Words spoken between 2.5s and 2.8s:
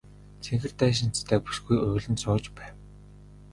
байв.